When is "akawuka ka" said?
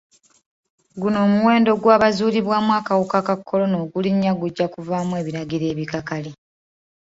2.79-3.35